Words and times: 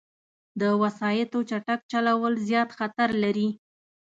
د 0.61 0.63
وسايطو 0.81 1.39
چټک 1.49 1.79
چلول، 1.91 2.33
زیاد 2.47 2.69
خطر 2.77 3.09
لري 3.23 3.49